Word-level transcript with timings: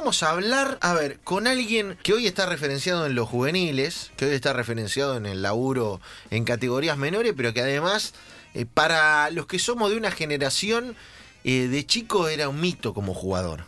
vamos 0.00 0.22
a 0.22 0.30
hablar, 0.30 0.78
a 0.80 0.94
ver, 0.94 1.18
con 1.24 1.46
alguien 1.46 1.98
que 2.02 2.14
hoy 2.14 2.26
está 2.26 2.46
referenciado 2.46 3.04
en 3.04 3.14
los 3.14 3.28
juveniles, 3.28 4.10
que 4.16 4.24
hoy 4.24 4.34
está 4.34 4.54
referenciado 4.54 5.14
en 5.14 5.26
el 5.26 5.42
laburo 5.42 6.00
en 6.30 6.44
categorías 6.44 6.96
menores, 6.96 7.34
pero 7.36 7.52
que 7.52 7.60
además, 7.60 8.14
eh, 8.54 8.64
para 8.64 9.28
los 9.28 9.46
que 9.46 9.58
somos 9.58 9.90
de 9.90 9.98
una 9.98 10.10
generación 10.10 10.96
eh, 11.44 11.68
de 11.68 11.84
chicos, 11.84 12.30
era 12.30 12.48
un 12.48 12.62
mito 12.62 12.94
como 12.94 13.12
jugador. 13.12 13.64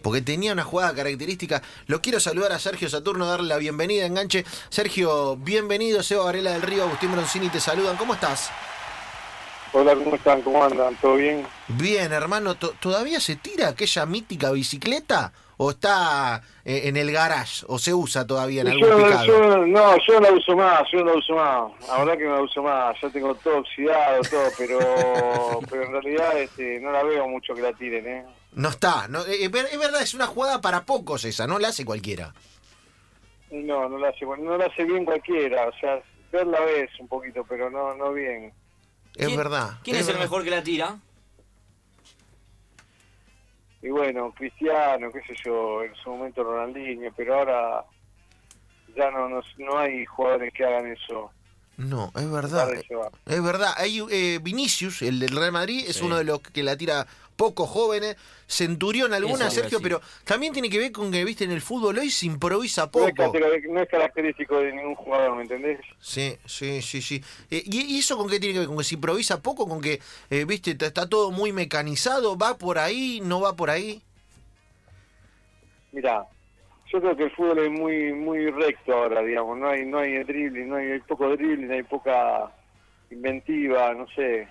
Porque 0.00 0.22
tenía 0.22 0.54
una 0.54 0.64
jugada 0.64 0.94
característica. 0.94 1.60
Lo 1.86 2.00
quiero 2.00 2.18
saludar 2.18 2.52
a 2.52 2.58
Sergio 2.58 2.88
Saturno, 2.88 3.26
darle 3.26 3.48
la 3.48 3.58
bienvenida, 3.58 4.06
enganche. 4.06 4.46
Sergio, 4.70 5.36
bienvenido. 5.36 6.02
Seba 6.02 6.24
Varela 6.24 6.52
del 6.52 6.62
Río, 6.62 6.84
Agustín 6.84 7.12
Broncini 7.12 7.50
te 7.50 7.60
saludan. 7.60 7.98
¿Cómo 7.98 8.14
estás? 8.14 8.48
Hola, 9.74 9.94
¿cómo 9.96 10.16
están? 10.16 10.40
¿Cómo 10.40 10.64
andan? 10.64 10.96
¿Todo 10.96 11.16
bien? 11.16 11.46
Bien, 11.68 12.10
hermano. 12.12 12.54
¿Todavía 12.54 13.20
se 13.20 13.36
tira 13.36 13.68
aquella 13.68 14.06
mítica 14.06 14.50
bicicleta? 14.50 15.32
¿O 15.56 15.70
está 15.70 16.42
eh, 16.64 16.82
en 16.84 16.96
el 16.96 17.12
garage? 17.12 17.64
¿O 17.68 17.78
se 17.78 17.94
usa 17.94 18.26
todavía 18.26 18.62
en 18.62 18.68
algún 18.68 18.88
yo, 18.88 18.96
picado? 18.96 19.24
Yo, 19.24 19.66
no, 19.66 19.96
yo 20.06 20.14
no 20.14 20.20
la 20.20 20.32
uso 20.32 20.56
más, 20.56 20.82
yo 20.92 20.98
no 21.00 21.04
la 21.06 21.18
uso 21.18 21.34
más. 21.34 21.88
La 21.88 21.98
verdad 21.98 22.18
que 22.18 22.24
no 22.24 22.36
la 22.36 22.42
uso 22.42 22.62
más. 22.62 22.96
Ya 23.00 23.10
tengo 23.10 23.34
todo 23.36 23.58
oxidado, 23.58 24.22
todo, 24.22 24.48
pero, 24.58 24.78
pero 25.70 25.82
en 25.84 25.92
realidad 25.92 26.38
este, 26.38 26.80
no 26.80 26.90
la 26.90 27.02
veo 27.02 27.28
mucho 27.28 27.54
que 27.54 27.62
la 27.62 27.72
tiren, 27.72 28.06
¿eh? 28.06 28.26
No 28.54 28.68
está. 28.68 29.08
No, 29.08 29.20
eh, 29.26 29.44
es 29.44 29.50
verdad, 29.50 30.02
es 30.02 30.14
una 30.14 30.26
jugada 30.26 30.60
para 30.60 30.84
pocos 30.84 31.24
esa, 31.24 31.46
no 31.46 31.58
la 31.58 31.68
hace 31.68 31.84
cualquiera. 31.84 32.32
No, 33.50 33.88
no 33.88 33.98
la 33.98 34.08
hace, 34.08 34.24
no 34.24 34.56
la 34.56 34.66
hace 34.66 34.84
bien 34.84 35.04
cualquiera. 35.04 35.68
O 35.68 35.72
sea, 35.78 36.00
verla 36.32 36.60
ves 36.60 36.90
un 36.98 37.08
poquito, 37.08 37.44
pero 37.48 37.70
no, 37.70 37.94
no 37.94 38.12
bien. 38.12 38.52
Es 39.16 39.36
verdad. 39.36 39.78
¿Quién 39.82 39.96
es, 39.96 40.08
el 40.08 40.18
mejor 40.18 40.42
que 40.42 40.50
la 40.50 40.62
tira? 40.62 40.98
Y 43.84 43.90
bueno, 43.90 44.32
Cristiano, 44.32 45.10
qué 45.12 45.20
sé 45.24 45.34
yo, 45.44 45.82
en 45.82 45.94
su 45.96 46.08
momento 46.08 46.42
Ronaldinho, 46.42 47.12
pero 47.14 47.34
ahora 47.34 47.84
ya 48.96 49.10
no, 49.10 49.28
no, 49.28 49.78
hay 49.78 50.06
jugadores 50.06 50.54
que 50.54 50.64
hagan 50.64 50.90
eso. 50.90 51.30
No, 51.76 52.12
es 52.14 52.30
verdad. 52.30 52.70
Es 53.26 53.42
verdad. 53.42 53.74
Hay 53.76 54.00
eh, 54.10 54.38
Vinicius, 54.42 55.02
el 55.02 55.18
del 55.18 55.36
Real 55.36 55.52
Madrid, 55.52 55.84
es 55.86 56.00
uno 56.02 56.16
de 56.16 56.24
los 56.24 56.40
que 56.40 56.62
la 56.62 56.76
tira 56.76 57.06
pocos 57.36 57.68
jóvenes, 57.68 58.16
Centurión 58.46 59.12
alguna, 59.12 59.50
Sergio, 59.50 59.80
pero 59.82 60.00
también 60.24 60.52
tiene 60.52 60.70
que 60.70 60.78
ver 60.78 60.92
con 60.92 61.10
que, 61.10 61.24
viste, 61.24 61.44
en 61.44 61.50
el 61.50 61.60
fútbol 61.60 61.98
hoy 61.98 62.10
se 62.10 62.26
improvisa 62.26 62.90
poco. 62.90 63.32
No 63.68 63.80
es, 63.82 63.88
característico 63.88 64.58
de 64.58 64.72
ningún 64.72 64.94
jugador, 64.94 65.36
¿me 65.36 65.42
entendés? 65.42 65.80
Sí, 66.00 66.36
sí, 66.46 66.82
sí, 66.82 67.02
sí. 67.02 67.22
Eh, 67.50 67.62
¿Y 67.66 67.98
eso 67.98 68.16
con 68.16 68.28
qué 68.28 68.38
tiene 68.38 68.52
que 68.52 68.58
ver? 68.60 68.68
¿Con 68.68 68.78
que 68.78 68.84
se 68.84 68.94
improvisa 68.94 69.42
poco? 69.42 69.68
¿Con 69.68 69.80
que, 69.80 70.00
eh, 70.30 70.44
viste, 70.44 70.76
está 70.78 71.08
todo 71.08 71.30
muy 71.30 71.52
mecanizado? 71.52 72.36
¿Va 72.36 72.56
por 72.56 72.78
ahí? 72.78 73.20
¿No 73.22 73.40
va 73.40 73.56
por 73.56 73.70
ahí? 73.70 74.02
Mira, 75.92 76.26
yo 76.94 77.00
creo 77.00 77.16
que 77.16 77.24
el 77.24 77.30
fútbol 77.32 77.58
es 77.58 77.70
muy 77.70 78.12
muy 78.12 78.50
recto 78.50 78.94
ahora, 78.94 79.20
digamos. 79.20 79.58
No 79.58 79.68
hay 79.68 79.84
no 79.84 79.98
hay 79.98 80.22
dribbling, 80.24 80.68
no 80.68 80.76
hay, 80.76 80.92
hay 80.92 81.00
poco 81.00 81.28
dribbling, 81.28 81.70
hay 81.70 81.82
poca 81.82 82.50
inventiva, 83.10 83.92
no 83.94 84.06
sé 84.08 84.48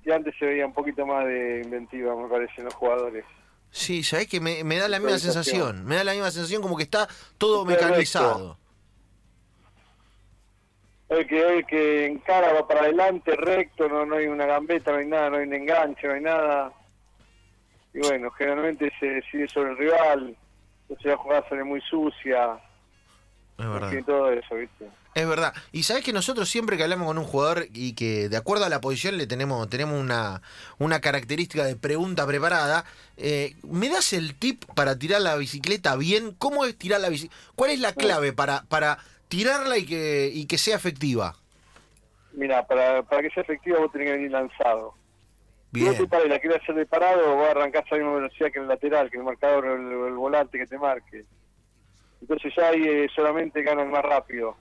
que 0.00 0.12
antes 0.12 0.34
se 0.38 0.46
veía 0.46 0.66
un 0.66 0.72
poquito 0.72 1.04
más 1.06 1.26
de 1.26 1.62
inventiva, 1.64 2.14
me 2.16 2.28
parece, 2.28 2.54
en 2.58 2.64
los 2.64 2.74
jugadores. 2.74 3.24
Sí, 3.70 4.02
sabés 4.02 4.28
que 4.28 4.40
me, 4.40 4.62
da 4.76 4.88
la 4.88 4.98
misma 4.98 5.18
sensación, 5.18 5.84
me 5.84 5.96
da 5.96 6.04
la 6.04 6.12
misma 6.12 6.30
sensación 6.30 6.62
como 6.62 6.76
que 6.76 6.82
está 6.82 7.08
todo 7.38 7.64
mecanizado. 7.64 8.58
El 11.08 11.26
que, 11.26 11.58
el 11.58 11.66
que 11.66 12.06
encara 12.06 12.54
va 12.54 12.66
para 12.66 12.82
adelante, 12.82 13.36
recto, 13.36 13.88
no, 13.88 14.06
no 14.06 14.16
hay 14.16 14.26
una 14.26 14.46
gambeta, 14.46 14.92
no 14.92 14.98
hay 14.98 15.06
nada, 15.06 15.30
no 15.30 15.36
hay 15.36 15.46
un 15.46 15.54
enganche, 15.54 16.06
no 16.06 16.14
hay 16.14 16.22
nada. 16.22 16.72
Y 17.92 17.98
bueno, 17.98 18.30
generalmente 18.30 18.90
se 18.98 19.06
decide 19.06 19.48
sobre 19.48 19.72
el 19.72 19.78
rival, 19.78 20.36
la 21.02 21.16
jugada 21.16 21.48
sale 21.48 21.64
muy 21.64 21.80
sucia. 21.82 22.58
Es 23.58 23.68
verdad. 23.68 23.92
Y 23.92 24.02
todo 24.02 24.30
eso, 24.30 24.54
¿viste? 24.54 24.88
Es 25.14 25.28
verdad. 25.28 25.52
Y 25.72 25.82
sabes 25.82 26.04
que 26.04 26.12
nosotros 26.12 26.48
siempre 26.48 26.76
que 26.76 26.84
hablamos 26.84 27.06
con 27.06 27.18
un 27.18 27.24
jugador 27.24 27.66
y 27.72 27.94
que 27.94 28.30
de 28.30 28.36
acuerdo 28.36 28.64
a 28.64 28.70
la 28.70 28.80
posición 28.80 29.18
le 29.18 29.26
tenemos, 29.26 29.68
tenemos 29.68 30.00
una, 30.00 30.40
una 30.78 31.00
característica 31.00 31.64
de 31.64 31.76
pregunta 31.76 32.26
preparada, 32.26 32.84
eh, 33.18 33.54
¿me 33.62 33.90
das 33.90 34.14
el 34.14 34.34
tip 34.34 34.64
para 34.74 34.98
tirar 34.98 35.20
la 35.20 35.36
bicicleta 35.36 35.96
bien? 35.96 36.34
¿Cómo 36.38 36.64
es 36.64 36.76
tirar 36.78 37.00
la 37.00 37.10
bicicleta? 37.10 37.36
¿Cuál 37.54 37.72
es 37.72 37.80
la 37.80 37.92
clave 37.92 38.32
para, 38.32 38.62
para 38.68 38.98
tirarla 39.28 39.76
y 39.76 39.84
que, 39.84 40.30
y 40.32 40.46
que 40.46 40.56
sea 40.56 40.76
efectiva? 40.76 41.36
Mira, 42.32 42.66
para, 42.66 43.02
para 43.02 43.20
que 43.20 43.30
sea 43.30 43.42
efectiva 43.42 43.80
vos 43.80 43.92
tenés 43.92 44.06
que 44.08 44.12
venir 44.12 44.30
lanzado. 44.30 44.94
Bien. 45.72 45.96
Si 45.96 46.02
vos 46.02 46.28
la 46.28 46.38
querés 46.38 46.62
hacer 46.62 46.74
de 46.74 46.86
parado, 46.86 47.34
vos 47.34 47.48
arrancás 47.48 47.84
a 47.90 47.96
la 47.96 48.02
misma 48.02 48.14
velocidad 48.16 48.52
que 48.52 48.58
el 48.58 48.68
lateral, 48.68 49.10
que 49.10 49.16
el 49.16 49.24
marcador 49.24 49.64
o 49.66 50.06
el, 50.06 50.14
volante 50.14 50.58
que 50.58 50.66
te 50.66 50.78
marque. 50.78 51.24
Entonces 52.20 52.52
ya 52.54 52.68
ahí 52.68 52.86
eh, 52.86 53.08
solamente 53.14 53.62
ganan 53.62 53.90
más 53.90 54.02
rápido. 54.02 54.56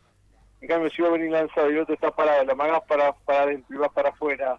En 0.62 0.68
cambio, 0.68 0.90
si 0.90 1.02
vos 1.02 1.12
venís 1.12 1.32
lanzado 1.32 1.70
y 1.70 1.74
el 1.74 1.82
otro 1.82 1.96
está 1.96 2.12
parado, 2.12 2.46
la 2.46 2.56
mangas 2.56 2.84
para, 2.88 3.12
para 3.14 3.44
adentro 3.44 3.76
y 3.76 3.80
vas 3.80 3.92
para 3.92 4.10
afuera, 4.10 4.58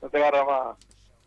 no 0.00 0.08
te 0.08 0.16
agarra 0.18 0.44
más. 0.44 0.76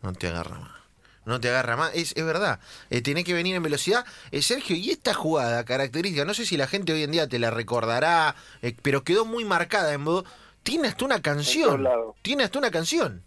No 0.02 0.12
te 0.12 0.28
agarra 0.28 0.58
más. 0.58 0.80
No 1.26 1.38
te 1.38 1.48
agarra 1.48 1.76
más, 1.76 1.94
es, 1.94 2.16
es 2.16 2.24
verdad. 2.24 2.60
Eh, 2.88 3.02
tiene 3.02 3.24
que 3.24 3.34
venir 3.34 3.54
en 3.54 3.62
velocidad. 3.62 4.04
Eh, 4.30 4.42
Sergio, 4.42 4.74
y 4.74 4.90
esta 4.90 5.14
jugada 5.14 5.64
característica, 5.64 6.24
no 6.24 6.34
sé 6.34 6.46
si 6.46 6.56
la 6.56 6.66
gente 6.66 6.92
hoy 6.92 7.02
en 7.02 7.12
día 7.12 7.28
te 7.28 7.38
la 7.38 7.50
recordará, 7.50 8.34
eh, 8.62 8.74
pero 8.82 9.04
quedó 9.04 9.24
muy 9.26 9.44
marcada 9.44 9.92
en 9.92 10.00
modo. 10.00 10.24
Tiene 10.62 10.88
hasta 10.88 11.04
una 11.04 11.20
canción. 11.20 11.86
Tiene 12.22 12.44
hasta 12.44 12.58
una 12.58 12.70
canción. 12.70 13.22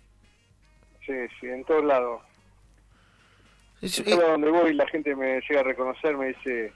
Sí, 1.06 1.14
sí, 1.40 1.47
en 1.47 1.64
todos 1.66 1.84
lados. 1.84 2.22
Es, 3.81 4.00
en 4.00 4.06
todo 4.06 4.31
donde 4.31 4.50
voy 4.50 4.74
la 4.74 4.88
gente 4.88 5.16
me 5.16 5.41
llega 5.41 5.59
a 5.59 5.64
reconocer, 5.64 6.16
me 6.16 6.28
dice, 6.28 6.72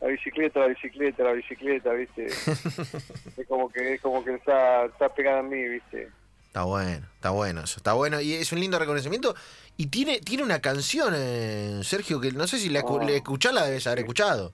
la 0.00 0.08
bicicleta, 0.08 0.60
la 0.60 0.66
bicicleta, 0.66 1.24
la 1.24 1.32
bicicleta, 1.32 1.92
¿viste? 1.92 2.26
es 3.36 3.48
como 3.48 3.68
que 3.68 3.94
es 3.94 4.00
como 4.00 4.24
que 4.24 4.34
está, 4.34 4.84
está 4.84 5.08
pegada 5.08 5.40
en 5.40 5.48
mí, 5.48 5.68
¿viste? 5.68 6.08
Está 6.46 6.62
bueno, 6.62 7.04
está 7.16 7.30
bueno 7.30 7.62
eso, 7.62 7.78
está 7.78 7.94
bueno 7.94 8.20
y 8.20 8.34
es 8.34 8.52
un 8.52 8.60
lindo 8.60 8.78
reconocimiento. 8.78 9.34
Y 9.76 9.88
tiene 9.88 10.20
tiene 10.20 10.44
una 10.44 10.60
canción, 10.60 11.12
eh, 11.16 11.80
Sergio, 11.82 12.20
que 12.20 12.30
no 12.30 12.46
sé 12.46 12.58
si 12.58 12.68
la, 12.68 12.80
ah. 12.80 13.06
escuchás, 13.10 13.52
la 13.52 13.64
debes 13.64 13.86
haber 13.88 14.00
escuchado. 14.00 14.52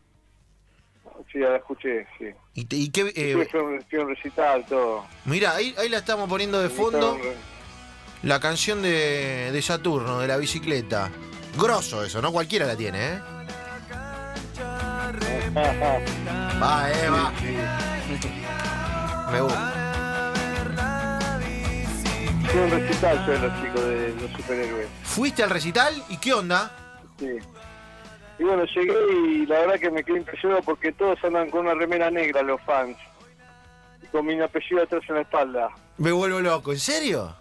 Sí, 1.31 1.39
la 1.39 1.57
escuché, 1.57 2.07
sí. 2.19 2.27
¿Y, 2.55 2.67
y 2.75 2.91
qué, 2.91 3.13
eh, 3.15 3.47
fue 3.51 3.63
un, 3.63 4.09
recital, 4.09 4.65
todo. 4.65 5.05
Mira, 5.27 5.55
ahí, 5.55 5.75
ahí 5.79 5.89
la 5.89 5.99
estamos 5.99 6.29
poniendo 6.29 6.61
de 6.61 6.71
fondo. 6.71 7.19
La 8.23 8.39
canción 8.39 8.83
de, 8.83 9.51
de 9.51 9.63
Saturno, 9.63 10.21
de 10.21 10.29
la 10.29 10.37
bicicleta. 10.37 11.11
Grosso 11.57 12.05
eso, 12.05 12.21
¿no? 12.21 12.31
Cualquiera 12.33 12.67
la 12.67 12.77
tiene, 12.77 13.15
¿eh? 13.15 13.21
Va, 16.63 16.91
Eva. 16.93 17.33
Me 19.33 19.41
gusta. 19.41 19.73
Fui 22.51 22.61
un 22.61 22.71
recital 22.71 23.27
yo 23.27 23.33
de 23.33 23.39
los 23.39 23.63
chicos 23.63 23.85
de 23.85 24.15
los 24.21 24.31
superhéroes. 24.33 24.89
¿Fuiste 25.05 25.43
al 25.43 25.51
recital? 25.51 25.95
¿Y 26.09 26.17
qué 26.19 26.35
onda? 26.35 26.71
Sí. 27.19 27.39
Y 28.39 28.45
bueno, 28.45 28.65
llegué 28.65 28.95
y 29.13 29.47
la 29.47 29.61
verdad 29.61 29.75
que 29.79 29.91
me 29.91 30.05
quedé 30.05 30.19
impresionado 30.19 30.63
porque 30.63 30.93
todos 30.93 31.19
andan 31.25 31.51
con 31.51 31.61
una 31.67 31.75
remera 31.75 32.11
negra 32.11 32.43
los 32.43 32.61
fans. 32.63 32.97
Y 34.03 34.07
con 34.07 34.27
mi 34.27 34.41
apellido 34.41 34.83
atrás 34.83 35.03
en 35.09 35.15
la 35.17 35.21
espalda. 35.23 35.71
Me 35.99 36.13
vuelvo 36.13 36.41
loco, 36.41 36.73
¿en 36.73 36.79
serio? 36.81 37.35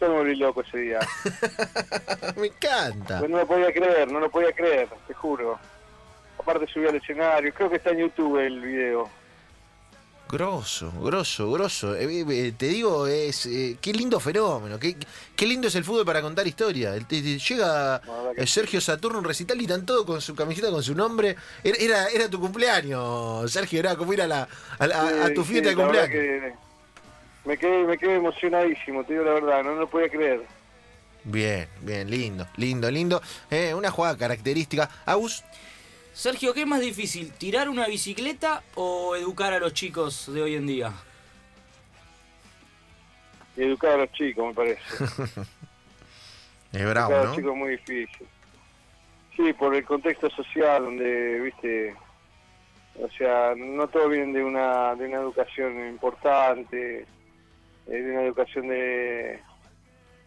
Yo 0.00 0.08
me 0.08 0.14
volví 0.14 0.36
loco 0.36 0.62
ese 0.62 0.78
día. 0.78 1.00
me 2.36 2.46
encanta. 2.46 3.18
Pues 3.18 3.30
no 3.30 3.36
lo 3.36 3.46
podía 3.46 3.70
creer, 3.72 4.10
no 4.10 4.18
lo 4.18 4.30
podía 4.30 4.52
creer, 4.52 4.88
te 5.06 5.12
juro. 5.12 5.58
Aparte 6.38 6.66
subí 6.66 6.86
al 6.86 6.94
escenario, 6.94 7.52
creo 7.52 7.68
que 7.68 7.76
está 7.76 7.90
en 7.90 7.98
YouTube 7.98 8.38
el 8.38 8.60
video. 8.60 9.10
Grosso, 10.26 10.90
grosso, 11.02 11.50
grosso. 11.50 11.94
Eh, 11.96 12.04
eh, 12.04 12.24
eh, 12.30 12.52
te 12.56 12.68
digo, 12.68 13.06
es 13.08 13.46
qué 13.80 13.92
lindo 13.92 14.20
fenómeno, 14.20 14.78
qué, 14.78 14.96
qué, 15.36 15.44
lindo 15.44 15.68
es 15.68 15.74
el 15.74 15.84
fútbol 15.84 16.06
para 16.06 16.22
contar 16.22 16.46
historia. 16.46 16.96
Llega 16.96 18.00
Sergio 18.46 18.80
Saturno 18.80 19.18
un 19.18 19.24
recital 19.24 19.60
y 19.60 19.66
tan 19.66 19.84
todo 19.84 20.06
con 20.06 20.20
su 20.22 20.34
camiseta 20.34 20.70
con 20.70 20.82
su 20.82 20.94
nombre. 20.94 21.36
Era, 21.62 22.06
era 22.06 22.30
tu 22.30 22.40
cumpleaños, 22.40 23.52
Sergio, 23.52 23.80
era 23.80 23.96
como 23.96 24.14
ir 24.14 24.22
a, 24.22 24.28
la, 24.28 24.48
a, 24.78 25.34
tu 25.34 25.44
fiesta 25.44 25.70
de 25.70 25.76
cumpleaños. 25.76 26.69
Me, 27.44 27.56
quedé, 27.56 27.84
me 27.84 27.98
quedé 27.98 28.16
emocionadísimo, 28.16 29.04
te 29.04 29.14
digo 29.14 29.24
la 29.24 29.32
verdad, 29.32 29.64
no, 29.64 29.74
no 29.74 29.80
lo 29.80 29.90
podía 29.90 30.08
creer. 30.08 30.42
Bien, 31.24 31.68
bien, 31.80 32.10
lindo, 32.10 32.46
lindo, 32.56 32.90
lindo. 32.90 33.20
una 33.74 33.90
jugada 33.90 34.16
característica. 34.16 34.88
Agus. 35.04 35.44
Sergio, 36.12 36.52
¿qué 36.52 36.62
es 36.62 36.66
más 36.66 36.80
difícil? 36.80 37.32
¿Tirar 37.32 37.68
una 37.68 37.86
bicicleta 37.86 38.62
o 38.74 39.14
educar 39.16 39.52
a 39.52 39.58
los 39.58 39.72
chicos 39.72 40.32
de 40.32 40.42
hoy 40.42 40.54
en 40.56 40.66
día? 40.66 40.92
Educar 43.56 43.92
a 43.92 43.96
los 43.98 44.12
chicos, 44.12 44.48
me 44.48 44.54
parece. 44.54 44.82
es 46.72 46.88
bravo, 46.88 47.12
educar 47.12 47.20
a 47.20 47.24
los 47.24 47.36
chicos 47.36 47.52
es 47.52 47.58
muy 47.58 47.70
difícil. 47.72 48.26
Sí, 49.36 49.52
por 49.52 49.74
el 49.74 49.84
contexto 49.84 50.28
social 50.30 50.84
donde, 50.84 51.40
viste, 51.40 51.94
o 53.00 53.08
sea, 53.16 53.54
no 53.56 53.88
todos 53.88 54.10
vienen 54.10 54.32
de 54.32 54.44
una, 54.44 54.94
de 54.96 55.06
una 55.06 55.18
educación 55.18 55.88
importante, 55.88 57.00
eh, 57.00 57.06
de 57.96 58.10
una 58.10 58.22
educación 58.22 58.68
de, 58.68 59.40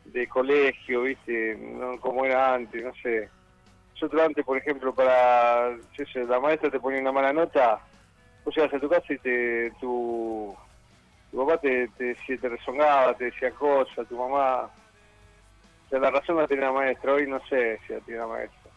de 0.05 0.27
colegio, 0.27 1.03
viste, 1.03 1.55
no 1.55 1.99
como 1.99 2.25
era 2.25 2.53
antes, 2.55 2.83
no 2.83 2.93
sé 3.01 3.29
nosotros 4.03 4.21
antes, 4.21 4.43
por 4.43 4.57
ejemplo, 4.57 4.93
para, 4.93 5.77
la 6.27 6.39
maestra 6.41 6.69
te 6.69 6.79
ponía 6.79 6.99
una 6.99 7.13
mala 7.13 7.31
nota, 7.31 7.79
vos 8.43 8.53
llegas 8.53 8.73
a 8.73 8.79
tu 8.79 8.89
casa 8.89 9.13
y 9.13 9.17
te, 9.19 9.71
tu, 9.79 10.53
tu 11.31 11.37
papá 11.37 11.57
te, 11.61 11.87
te, 11.97 12.15
te 12.15 12.49
rezongaba, 12.49 13.15
te 13.15 13.25
decía 13.25 13.51
cosas, 13.51 14.07
tu 14.07 14.17
mamá... 14.17 14.63
O 14.65 15.89
sea, 15.89 15.99
la 15.99 16.11
razón 16.11 16.37
la 16.37 16.47
tenía 16.47 16.65
la 16.65 16.71
maestra, 16.73 17.13
hoy 17.13 17.27
no 17.27 17.39
sé 17.47 17.79
si 17.85 17.93
la 17.93 17.99
tiene 18.01 18.19
la 18.19 18.27
maestra. 18.27 18.71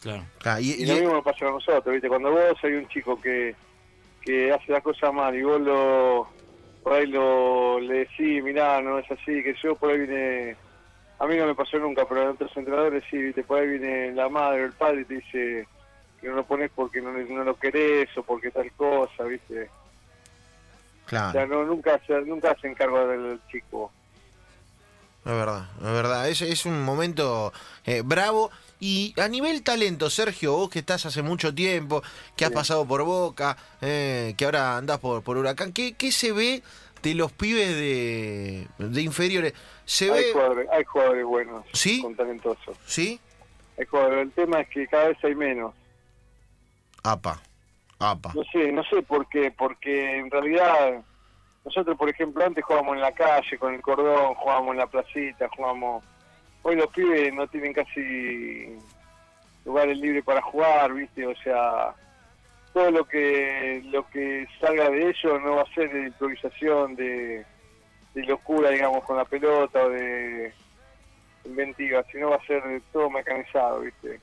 Claro. 0.00 0.24
Ah, 0.44 0.60
y, 0.60 0.86
lo 0.86 0.94
mismo 0.94 1.22
pasa 1.22 1.44
con 1.44 1.54
nosotros, 1.54 1.92
¿viste? 1.92 2.08
Cuando 2.08 2.30
vos 2.30 2.54
hay 2.62 2.72
un 2.72 2.88
chico 2.88 3.20
que, 3.20 3.54
que 4.22 4.50
hace 4.50 4.72
las 4.72 4.82
cosas 4.82 5.12
mal 5.12 5.34
y 5.34 5.42
vos 5.42 5.60
lo, 5.60 6.28
por 6.82 6.94
ahí 6.94 7.06
lo, 7.06 7.78
le 7.80 8.00
decís, 8.00 8.42
mirá, 8.42 8.80
no 8.80 8.98
es 8.98 9.10
así, 9.10 9.42
que 9.42 9.54
yo 9.62 9.74
por 9.76 9.90
ahí 9.90 10.00
vine 10.00 10.56
a 11.22 11.26
mí 11.26 11.36
no 11.36 11.46
me 11.46 11.54
pasó 11.54 11.78
nunca, 11.78 12.04
pero 12.04 12.22
a 12.22 12.30
otros 12.32 12.50
entrenadores 12.56 13.04
sí, 13.08 13.16
¿viste? 13.16 13.44
por 13.44 13.60
ahí 13.60 13.68
viene 13.68 14.10
la 14.10 14.28
madre 14.28 14.62
o 14.62 14.66
el 14.66 14.72
padre 14.72 15.02
y 15.02 15.04
te 15.04 15.14
dice 15.14 15.68
que 16.20 16.26
no 16.26 16.34
lo 16.34 16.44
pones 16.44 16.68
porque 16.74 17.00
no, 17.00 17.12
no 17.12 17.44
lo 17.44 17.54
querés 17.54 18.08
o 18.18 18.24
porque 18.24 18.50
tal 18.50 18.72
cosa, 18.72 19.22
¿viste? 19.22 19.70
Claro. 21.06 21.28
O 21.28 21.32
sea, 21.32 21.46
no, 21.46 21.64
nunca, 21.64 22.00
nunca 22.26 22.56
se 22.60 22.66
encarga 22.66 23.06
del 23.06 23.40
chico. 23.48 23.92
Es 25.24 25.30
verdad, 25.32 25.68
es 25.76 25.92
verdad. 25.92 26.28
Es, 26.28 26.42
es 26.42 26.66
un 26.66 26.82
momento 26.82 27.52
eh, 27.84 28.02
bravo. 28.04 28.50
Y 28.80 29.14
a 29.20 29.28
nivel 29.28 29.62
talento, 29.62 30.10
Sergio, 30.10 30.54
vos 30.56 30.68
que 30.68 30.80
estás 30.80 31.06
hace 31.06 31.22
mucho 31.22 31.54
tiempo, 31.54 32.02
que 32.36 32.44
has 32.44 32.50
pasado 32.50 32.84
por 32.84 33.04
Boca, 33.04 33.56
eh, 33.80 34.34
que 34.36 34.44
ahora 34.44 34.76
andás 34.76 34.98
por, 34.98 35.22
por 35.22 35.36
Huracán, 35.36 35.72
¿qué, 35.72 35.92
¿qué 35.92 36.10
se 36.10 36.32
ve 36.32 36.62
de 37.00 37.14
los 37.14 37.30
pibes 37.30 37.68
de, 37.68 38.66
de 38.78 39.02
inferiores? 39.02 39.54
Se 39.84 40.10
hay, 40.10 40.24
ve... 40.24 40.32
jugadores, 40.32 40.68
hay 40.72 40.84
jugadores 40.84 41.24
buenos, 41.24 41.64
¿Sí? 41.72 42.02
con 42.02 42.16
talentosos. 42.16 42.76
¿Sí? 42.84 43.20
Hay 43.78 43.86
jugadores. 43.86 44.22
El 44.22 44.32
tema 44.32 44.60
es 44.60 44.68
que 44.68 44.88
cada 44.88 45.08
vez 45.08 45.18
hay 45.22 45.36
menos. 45.36 45.72
Apa, 47.04 47.40
apa. 48.00 48.32
No 48.34 48.42
sé, 48.52 48.72
no 48.72 48.82
sé 48.82 49.02
por 49.02 49.28
qué, 49.28 49.52
porque 49.56 50.18
en 50.18 50.28
realidad 50.28 51.04
nosotros, 51.64 51.96
por 51.96 52.08
ejemplo, 52.08 52.44
antes 52.44 52.64
jugábamos 52.64 52.96
en 52.96 53.02
la 53.02 53.12
calle 53.12 53.58
con 53.58 53.74
el 53.74 53.80
cordón, 53.80 54.34
jugábamos 54.34 54.72
en 54.72 54.78
la 54.78 54.86
placita, 54.86 55.48
jugábamos... 55.54 56.04
Hoy 56.62 56.76
los 56.76 56.88
pibes 56.88 57.32
no 57.34 57.46
tienen 57.48 57.72
casi 57.72 58.76
lugares 59.64 59.98
libres 59.98 60.24
para 60.24 60.40
jugar, 60.42 60.92
¿viste? 60.92 61.26
O 61.26 61.34
sea, 61.36 61.94
todo 62.72 62.90
lo 62.90 63.04
que 63.04 63.82
lo 63.86 64.08
que 64.08 64.46
salga 64.60 64.88
de 64.90 65.10
ellos 65.10 65.42
no 65.42 65.56
va 65.56 65.62
a 65.62 65.74
ser 65.74 65.92
de 65.92 66.06
improvisación, 66.06 66.94
de, 66.94 67.44
locura, 68.14 68.70
digamos, 68.70 69.04
con 69.04 69.16
la 69.16 69.24
pelota 69.24 69.84
o 69.84 69.88
de 69.88 70.52
inventiva, 71.44 72.04
sino 72.12 72.30
va 72.30 72.36
a 72.36 72.46
ser 72.46 72.62
todo 72.92 73.10
mecanizado, 73.10 73.80
¿viste? 73.80 74.20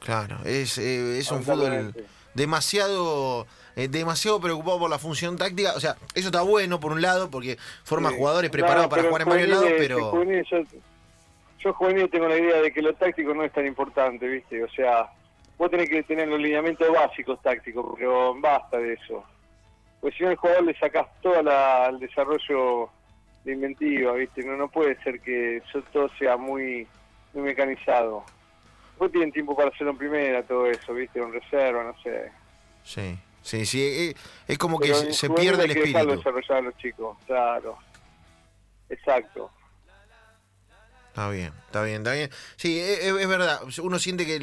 Claro, 0.00 0.38
es, 0.44 0.78
eh, 0.78 1.18
es 1.18 1.30
un 1.32 1.42
fútbol 1.42 1.94
demasiado 2.34 3.46
eh, 3.76 3.88
demasiado 3.88 4.40
preocupado 4.40 4.80
por 4.80 4.90
la 4.90 4.98
función 4.98 5.36
táctica. 5.36 5.74
O 5.76 5.80
sea, 5.80 5.96
eso 6.14 6.28
está 6.28 6.40
bueno 6.42 6.80
por 6.80 6.92
un 6.92 7.02
lado, 7.02 7.30
porque 7.30 7.58
forma 7.84 8.10
jugadores 8.10 8.50
preparados 8.50 8.88
para 8.88 9.04
jugar 9.04 9.22
en 9.22 9.28
varios 9.28 9.48
lados, 9.48 9.70
pero... 9.76 10.24
yo, 10.24 10.62
yo 11.58 11.72
juvenil 11.74 12.10
tengo 12.10 12.26
la 12.26 12.38
idea 12.38 12.62
de 12.62 12.72
que 12.72 12.80
lo 12.80 12.94
táctico 12.94 13.34
no 13.34 13.44
es 13.44 13.52
tan 13.52 13.66
importante, 13.66 14.26
¿viste? 14.26 14.64
O 14.64 14.68
sea, 14.70 15.10
vos 15.58 15.70
tenés 15.70 15.90
que 15.90 16.02
tener 16.02 16.26
los 16.26 16.40
lineamientos 16.40 16.90
básicos 16.90 17.40
tácticos, 17.42 17.94
pero 17.98 18.34
basta 18.40 18.78
de 18.78 18.94
eso. 18.94 19.22
Pues 20.00 20.14
si 20.14 20.22
no 20.22 20.30
al 20.30 20.36
jugador 20.36 20.64
le 20.64 20.78
sacás 20.78 21.06
todo 21.20 21.42
la, 21.42 21.86
el 21.86 21.98
desarrollo 21.98 22.88
de 23.44 23.52
inventiva, 23.52 24.12
¿viste? 24.12 24.42
No, 24.42 24.56
no 24.56 24.68
puede 24.68 25.00
ser 25.02 25.20
que 25.20 25.58
eso 25.58 25.82
todo 25.92 26.08
sea 26.18 26.36
muy, 26.36 26.86
muy 27.34 27.42
mecanizado. 27.42 28.24
Vos 28.98 29.12
tienen 29.12 29.32
tiempo 29.32 29.54
para 29.54 29.68
hacerlo 29.68 29.90
en 29.90 29.98
primera, 29.98 30.42
todo 30.42 30.66
eso, 30.66 30.94
¿viste? 30.94 31.20
En 31.20 31.32
reserva, 31.32 31.84
no 31.84 31.94
sé. 32.02 32.30
Sí, 32.82 33.18
sí, 33.46 33.66
sí. 33.66 33.82
Eh, 33.82 34.14
es, 34.48 34.58
como 34.58 34.78
que 34.78 34.94
se, 34.94 35.30
pierde 35.30 35.64
el 35.64 35.70
espíritu. 35.70 35.98
Que 35.98 36.16
desarrollar 36.16 36.58
a 36.58 36.60
los 36.60 36.76
chicos, 36.76 37.16
claro. 37.26 37.78
Exacto. 38.88 39.50
Está 41.16 41.30
bien, 41.30 41.50
está 41.64 41.82
bien, 41.82 41.96
está 42.02 42.12
bien. 42.12 42.30
Sí, 42.56 42.78
es, 42.78 42.98
e, 42.98 43.08
es 43.08 43.26
verdad. 43.26 43.62
Uno 43.82 43.98
siente 43.98 44.26
que 44.26 44.38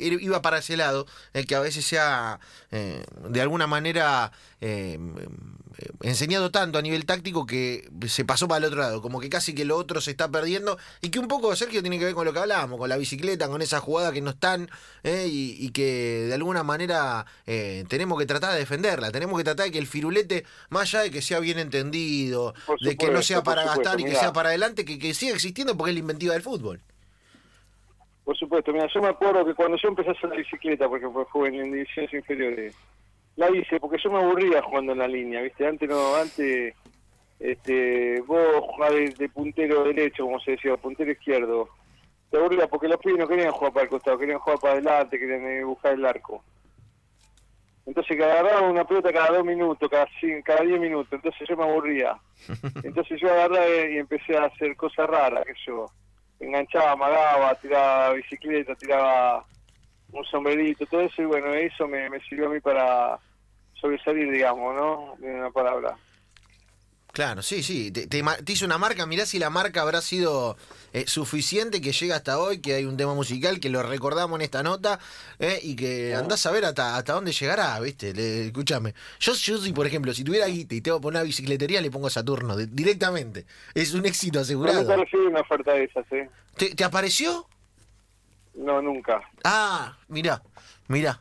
iba 0.00 0.42
para 0.42 0.58
ese 0.58 0.76
lado, 0.76 1.06
el 1.34 1.46
que 1.46 1.54
a 1.54 1.60
veces 1.60 1.86
sea 1.86 2.40
eh, 2.72 3.04
de 3.28 3.40
alguna 3.40 3.68
manera 3.68 4.32
eh, 4.60 4.98
eh, 4.98 5.28
enseñado 6.02 6.50
tanto 6.50 6.78
a 6.78 6.82
nivel 6.82 7.06
táctico 7.06 7.46
que 7.46 7.88
se 8.06 8.24
pasó 8.24 8.48
para 8.48 8.58
el 8.58 8.64
otro 8.64 8.80
lado, 8.80 9.02
como 9.02 9.20
que 9.20 9.28
casi 9.28 9.54
que 9.54 9.64
lo 9.64 9.76
otro 9.76 10.00
se 10.00 10.10
está 10.10 10.30
perdiendo 10.30 10.78
y 11.00 11.10
que 11.10 11.18
un 11.18 11.28
poco, 11.28 11.54
Sergio, 11.56 11.82
tiene 11.82 11.98
que 11.98 12.04
ver 12.04 12.14
con 12.14 12.24
lo 12.24 12.32
que 12.32 12.38
hablábamos, 12.38 12.78
con 12.78 12.88
la 12.88 12.96
bicicleta, 12.96 13.48
con 13.48 13.62
esa 13.62 13.80
jugada 13.80 14.12
que 14.12 14.20
no 14.20 14.30
están 14.30 14.68
eh, 15.02 15.26
y, 15.28 15.70
que 15.70 16.26
de 16.28 16.34
alguna 16.34 16.62
manera 16.62 17.26
eh, 17.46 17.84
tenemos 17.88 18.18
que 18.18 18.26
tratar 18.26 18.52
de 18.52 18.58
defenderla, 18.58 19.10
tenemos 19.10 19.38
que 19.38 19.44
tratar 19.44 19.66
de 19.66 19.72
que 19.72 19.78
el 19.78 19.86
firulete, 19.86 20.44
más 20.68 20.82
allá 20.82 21.04
de 21.04 21.10
que 21.10 21.22
sea 21.22 21.40
bien 21.40 21.58
entendido, 21.58 22.54
de 22.80 22.96
que 22.96 23.10
no 23.10 23.22
sea 23.22 23.42
para 23.42 23.64
gastar 23.64 24.00
y 24.00 24.04
que 24.04 24.14
sea 24.14 24.32
para 24.32 24.48
adelante, 24.50 24.84
que, 24.84 24.98
que 24.98 25.14
siga 25.14 25.34
existiendo 25.34 25.76
porque 25.76 25.90
es 25.90 25.94
la 25.94 26.00
inventiva 26.00 26.34
del 26.34 26.42
fútbol. 26.42 26.80
Por 28.30 28.36
supuesto, 28.36 28.72
mira, 28.72 28.86
yo 28.94 29.02
me 29.02 29.08
acuerdo 29.08 29.44
que 29.44 29.54
cuando 29.54 29.76
yo 29.76 29.88
empecé 29.88 30.10
a 30.10 30.12
hacer 30.12 30.30
la 30.30 30.36
bicicleta, 30.36 30.88
porque 30.88 31.08
fue 31.08 31.24
joven 31.24 31.54
en 31.56 31.72
divisiones 31.72 32.14
inferiores, 32.14 32.76
la 33.40 33.56
hice 33.56 33.80
porque 33.80 33.96
yo 34.02 34.10
me 34.10 34.18
aburría 34.18 34.62
jugando 34.62 34.92
en 34.92 34.98
la 34.98 35.08
línea, 35.08 35.40
¿viste? 35.40 35.66
Antes 35.66 35.88
no, 35.88 36.14
antes 36.14 36.74
este, 37.38 38.20
vos 38.26 38.60
jugás 38.60 38.92
de, 38.92 39.28
puntero 39.30 39.82
derecho, 39.84 40.24
como 40.24 40.38
se 40.40 40.52
decía, 40.52 40.76
puntero 40.76 41.10
izquierdo. 41.10 41.70
Te 42.30 42.36
aburría 42.36 42.68
porque 42.68 42.86
los 42.86 42.98
pibes 42.98 43.18
no 43.18 43.26
querían 43.26 43.50
jugar 43.50 43.72
para 43.72 43.84
el 43.84 43.90
costado, 43.90 44.18
querían 44.18 44.38
jugar 44.38 44.58
para 44.60 44.74
adelante, 44.74 45.18
querían 45.18 45.46
eh, 45.46 45.64
buscar 45.64 45.94
el 45.94 46.04
arco. 46.04 46.44
Entonces 47.86 48.14
que 48.14 48.22
agarraba 48.22 48.68
una 48.68 48.84
pelota 48.84 49.10
cada 49.10 49.38
dos 49.38 49.44
minutos, 49.44 49.90
cada 49.90 50.06
cada 50.44 50.60
diez 50.60 50.78
minutos, 50.78 51.10
entonces 51.10 51.48
yo 51.48 51.56
me 51.56 51.64
aburría. 51.64 52.16
Entonces 52.84 53.18
yo 53.20 53.32
agarré 53.32 53.94
y 53.94 53.98
empecé 53.98 54.36
a 54.36 54.44
hacer 54.44 54.76
cosas 54.76 55.08
raras, 55.08 55.44
que 55.44 55.54
yo 55.66 55.86
enganchaba, 56.38 56.92
amagaba, 56.92 57.54
tiraba 57.54 58.12
bicicleta, 58.12 58.74
tiraba 58.76 59.44
un 60.12 60.24
sombrerito, 60.26 60.86
todo 60.86 61.00
eso, 61.00 61.22
y 61.22 61.24
bueno, 61.24 61.52
eso 61.54 61.88
me, 61.88 62.08
me 62.10 62.20
sirvió 62.20 62.46
a 62.46 62.50
mí 62.50 62.60
para 62.60 63.18
sobresalir, 63.80 64.30
digamos, 64.30 64.74
¿no? 64.74 65.14
De 65.18 65.34
una 65.34 65.50
palabra. 65.50 65.96
Claro, 67.12 67.42
sí, 67.42 67.62
sí. 67.62 67.90
Te, 67.90 68.06
te, 68.06 68.52
hizo 68.52 68.64
una 68.64 68.78
marca, 68.78 69.04
mirá 69.04 69.26
si 69.26 69.38
la 69.38 69.50
marca 69.50 69.82
habrá 69.82 70.00
sido 70.00 70.56
eh, 70.92 71.06
suficiente 71.06 71.80
que 71.80 71.92
llega 71.92 72.16
hasta 72.16 72.38
hoy, 72.38 72.60
que 72.60 72.74
hay 72.74 72.84
un 72.84 72.96
tema 72.96 73.14
musical 73.14 73.58
que 73.58 73.68
lo 73.68 73.82
recordamos 73.82 74.38
en 74.38 74.42
esta 74.42 74.62
nota 74.62 75.00
eh, 75.40 75.58
y 75.62 75.74
que 75.74 76.14
andás 76.14 76.46
a 76.46 76.52
ver 76.52 76.64
hasta, 76.64 76.96
hasta 76.96 77.14
dónde 77.14 77.32
llegará, 77.32 77.80
¿viste? 77.80 78.14
Le, 78.14 78.46
escúchame. 78.46 78.94
Yo, 79.18 79.32
yo 79.32 79.58
sí, 79.58 79.72
por 79.72 79.86
ejemplo, 79.86 80.14
si 80.14 80.22
tuviera 80.22 80.46
guita 80.46 80.74
y 80.74 80.80
tengo 80.80 81.00
poner 81.00 81.20
una 81.20 81.26
bicicletería, 81.26 81.80
le 81.80 81.90
pongo 81.90 82.08
Saturno 82.08 82.56
directamente. 82.56 83.44
Es 83.74 83.92
un 83.92 84.06
éxito 84.06 84.40
asegurado. 84.40 84.84
No, 84.84 84.96
nunca 84.96 85.18
una 85.18 85.40
oferta 85.40 85.72
de 85.72 85.84
esas, 85.84 86.06
¿eh? 86.12 86.30
¿Te, 86.56 86.74
¿Te 86.76 86.84
apareció? 86.84 87.46
No, 88.54 88.80
nunca. 88.80 89.20
Ah, 89.42 89.96
mirá, 90.08 90.42
mirá. 90.86 91.20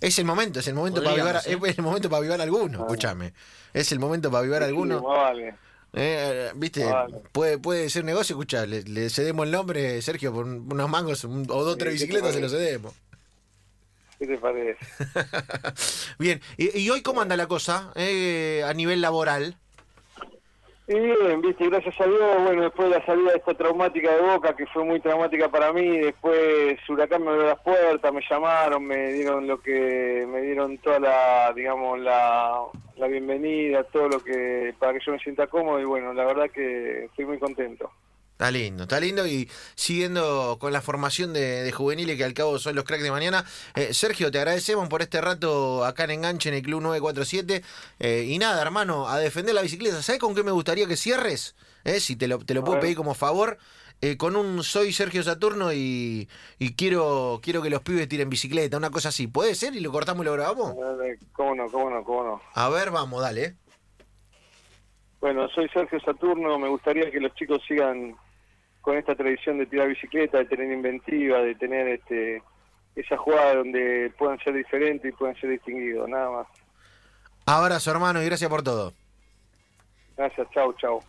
Es 0.00 0.18
el 0.18 0.24
momento, 0.24 0.60
es 0.60 0.68
el 0.68 0.74
momento 0.74 1.02
para 1.02 1.12
avivar, 1.12 1.36
¿eh? 1.46 1.58
es 1.66 1.78
el 1.78 1.84
momento 1.84 2.08
para 2.08 2.18
avivar 2.18 2.40
alguno, 2.40 2.80
escúchame. 2.80 3.34
Es 3.72 3.92
el 3.92 3.98
momento 3.98 4.30
para 4.30 4.40
avivar 4.40 4.62
alguno. 4.62 5.02
vale. 5.02 5.54
Eh, 5.92 6.52
Viste, 6.54 6.86
puede, 7.32 7.58
puede 7.58 7.90
ser 7.90 8.04
negocio, 8.04 8.34
escucha, 8.34 8.64
le, 8.64 9.10
cedemos 9.10 9.44
el 9.46 9.52
nombre, 9.52 10.00
Sergio, 10.02 10.32
por 10.32 10.46
unos 10.46 10.88
mangos 10.88 11.24
o 11.24 11.28
dos 11.28 11.74
o 11.74 11.76
tres 11.76 11.94
bicicletas 11.94 12.32
se 12.32 12.40
lo 12.40 12.48
cedemos. 12.48 12.94
¿Qué 14.18 14.26
te 14.26 14.38
parece? 14.38 14.76
Bien, 16.18 16.40
¿Y, 16.56 16.88
hoy 16.90 17.02
cómo 17.02 17.22
anda 17.22 17.36
la 17.36 17.46
cosa 17.46 17.90
eh, 17.94 18.62
a 18.66 18.74
nivel 18.74 19.00
laboral? 19.00 19.56
Y 20.90 20.98
bien, 20.98 21.40
viste, 21.40 21.68
gracias 21.68 22.00
a 22.00 22.04
Dios, 22.04 22.42
bueno, 22.42 22.62
después 22.62 22.90
de 22.90 22.98
la 22.98 23.06
salida 23.06 23.30
de 23.30 23.38
esta 23.38 23.54
traumática 23.54 24.12
de 24.12 24.22
Boca, 24.22 24.56
que 24.56 24.66
fue 24.66 24.82
muy 24.82 24.98
traumática 24.98 25.48
para 25.48 25.72
mí, 25.72 25.98
después 25.98 26.78
Huracán 26.88 27.22
me 27.22 27.30
abrió 27.30 27.46
las 27.46 27.60
puertas, 27.60 28.12
me 28.12 28.20
llamaron, 28.28 28.84
me 28.84 29.12
dieron 29.12 29.46
lo 29.46 29.60
que, 29.62 30.26
me 30.28 30.40
dieron 30.40 30.78
toda 30.78 30.98
la, 30.98 31.52
digamos, 31.54 32.00
la, 32.00 32.62
la 32.96 33.06
bienvenida, 33.06 33.84
todo 33.84 34.08
lo 34.08 34.18
que, 34.18 34.74
para 34.80 34.92
que 34.94 34.98
yo 35.06 35.12
me 35.12 35.20
sienta 35.20 35.46
cómodo, 35.46 35.78
y 35.78 35.84
bueno, 35.84 36.12
la 36.12 36.24
verdad 36.24 36.50
que 36.50 37.04
estoy 37.04 37.24
muy 37.24 37.38
contento. 37.38 37.92
Está 38.40 38.50
lindo, 38.52 38.84
está 38.84 38.98
lindo 38.98 39.26
y 39.26 39.50
siguiendo 39.74 40.56
con 40.58 40.72
la 40.72 40.80
formación 40.80 41.34
de, 41.34 41.70
juveniles 41.72 42.16
que 42.16 42.24
al 42.24 42.32
cabo 42.32 42.58
son 42.58 42.74
los 42.74 42.86
cracks 42.86 43.02
de 43.02 43.10
mañana. 43.10 43.44
Eh, 43.74 43.92
Sergio, 43.92 44.30
te 44.30 44.38
agradecemos 44.38 44.88
por 44.88 45.02
este 45.02 45.20
rato 45.20 45.84
acá 45.84 46.04
en 46.04 46.12
Enganche 46.12 46.48
en 46.48 46.54
el 46.54 46.62
Club 46.62 46.80
947. 46.80 47.62
Eh, 47.98 48.24
y 48.26 48.38
nada, 48.38 48.62
hermano, 48.62 49.10
a 49.10 49.18
defender 49.18 49.54
la 49.54 49.60
bicicleta. 49.60 50.00
¿Sabes 50.00 50.22
con 50.22 50.34
qué 50.34 50.42
me 50.42 50.52
gustaría 50.52 50.86
que 50.86 50.96
cierres? 50.96 51.54
Eh, 51.84 52.00
si 52.00 52.16
te 52.16 52.28
lo, 52.28 52.38
te 52.38 52.54
lo 52.54 52.64
puedo 52.64 52.80
pedir 52.80 52.96
como 52.96 53.12
favor. 53.12 53.58
con 54.16 54.34
un 54.36 54.64
soy 54.64 54.94
Sergio 54.94 55.22
Saturno 55.22 55.74
y, 55.74 56.26
quiero 56.78 57.40
quiero 57.42 57.60
que 57.60 57.68
los 57.68 57.82
pibes 57.82 58.08
tiren 58.08 58.30
bicicleta, 58.30 58.78
una 58.78 58.88
cosa 58.88 59.10
así. 59.10 59.26
¿Puede 59.26 59.54
ser? 59.54 59.76
¿Y 59.76 59.80
lo 59.80 59.92
cortamos 59.92 60.22
y 60.22 60.24
lo 60.24 60.32
grabamos? 60.32 60.76
¿Cómo 61.34 61.54
no? 61.54 61.70
¿Cómo 61.70 61.90
no? 61.90 62.04
¿Cómo 62.04 62.24
no? 62.24 62.40
A 62.54 62.70
ver, 62.70 62.90
vamos, 62.90 63.20
dale. 63.20 63.56
Bueno, 65.20 65.46
soy 65.50 65.68
Sergio 65.68 66.00
Saturno, 66.00 66.58
me 66.58 66.70
gustaría 66.70 67.10
que 67.10 67.20
los 67.20 67.34
chicos 67.34 67.60
sigan 67.68 68.16
con 68.80 68.96
esta 68.96 69.14
tradición 69.14 69.58
de 69.58 69.66
tirar 69.66 69.88
bicicleta, 69.88 70.38
de 70.38 70.46
tener 70.46 70.72
inventiva, 70.72 71.38
de 71.40 71.54
tener 71.54 71.88
este 71.88 72.42
esa 72.96 73.16
jugada 73.16 73.56
donde 73.56 74.12
puedan 74.18 74.38
ser 74.40 74.54
diferentes 74.54 75.12
y 75.12 75.16
puedan 75.16 75.36
ser 75.36 75.50
distinguidos, 75.50 76.08
nada 76.08 76.30
más. 76.30 76.46
Abrazo 77.46 77.90
hermano 77.90 78.22
y 78.22 78.26
gracias 78.26 78.50
por 78.50 78.62
todo. 78.62 78.92
Gracias, 80.16 80.48
chao, 80.50 80.72
chao. 80.74 81.00